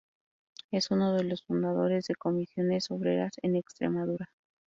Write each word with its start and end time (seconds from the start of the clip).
Es 0.71 0.89
uno 0.89 1.13
de 1.13 1.23
los 1.23 1.43
fundadores 1.43 2.07
de 2.07 2.15
Comisiones 2.15 2.89
Obreras 2.89 3.33
en 3.43 3.55
Extremadura. 3.55 4.31